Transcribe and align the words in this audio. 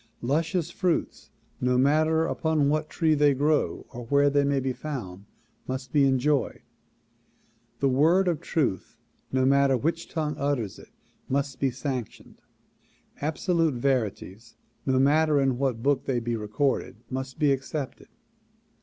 Luscious 0.23 0.71
fruits 0.71 1.29
no 1.59 1.77
matter 1.77 2.25
upon 2.25 2.69
what 2.69 2.89
tree 2.89 3.13
they 3.13 3.35
grow 3.35 3.85
or 3.91 4.03
where 4.07 4.31
they 4.31 4.43
may 4.43 4.59
be 4.59 4.73
found 4.73 5.25
must 5.67 5.93
be 5.93 6.05
enjoyed. 6.05 6.63
The 7.81 7.87
word 7.87 8.27
of 8.27 8.41
truth 8.41 8.97
no 9.31 9.45
matter 9.45 9.77
w^iich 9.77 10.09
tongue 10.09 10.35
utters 10.39 10.79
it 10.79 10.89
must 11.29 11.59
be 11.59 11.69
sanctioned. 11.69 12.41
Absolute 13.17 13.75
verities 13.75 14.55
no 14.87 14.97
matter 14.97 15.39
in 15.39 15.59
what 15.59 15.83
book 15.83 16.05
they 16.05 16.19
be 16.19 16.35
recorded 16.35 16.95
must 17.11 17.37
be 17.37 17.51
ac 17.51 17.61
cepted. 17.61 18.07